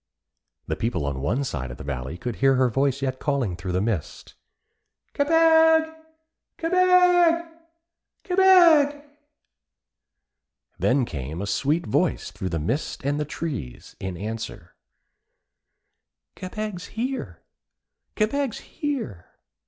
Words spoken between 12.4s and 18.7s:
the mist and the trees in answer: 'Kebeg's here! Kebeg's